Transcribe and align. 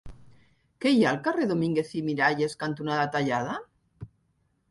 Què 0.85 0.93
hi 0.93 1.03
ha 1.03 1.09
al 1.09 1.19
carrer 1.27 1.45
Domínguez 1.51 1.91
i 1.99 2.01
Miralles 2.07 2.57
cantonada 2.63 3.05
Tallada? 3.17 3.59